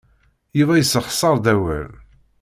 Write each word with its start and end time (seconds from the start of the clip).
Yuba 0.57 0.73
yessexṣar-d 0.77 1.45
awal. 1.53 1.89